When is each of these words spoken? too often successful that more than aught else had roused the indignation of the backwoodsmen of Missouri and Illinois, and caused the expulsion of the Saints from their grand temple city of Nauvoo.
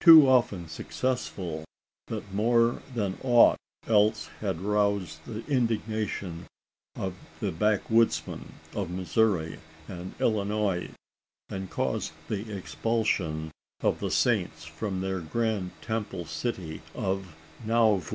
too 0.00 0.28
often 0.28 0.66
successful 0.66 1.62
that 2.08 2.34
more 2.34 2.82
than 2.92 3.16
aught 3.22 3.56
else 3.86 4.26
had 4.40 4.60
roused 4.60 5.24
the 5.26 5.46
indignation 5.46 6.46
of 6.96 7.14
the 7.38 7.52
backwoodsmen 7.52 8.54
of 8.74 8.90
Missouri 8.90 9.60
and 9.86 10.12
Illinois, 10.18 10.90
and 11.48 11.70
caused 11.70 12.10
the 12.26 12.52
expulsion 12.52 13.52
of 13.80 14.00
the 14.00 14.10
Saints 14.10 14.64
from 14.64 15.00
their 15.00 15.20
grand 15.20 15.70
temple 15.82 16.24
city 16.26 16.82
of 16.92 17.36
Nauvoo. 17.64 18.12